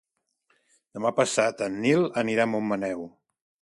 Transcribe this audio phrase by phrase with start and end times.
[0.97, 3.11] Demà passat en Nil anirà a Montmaneu.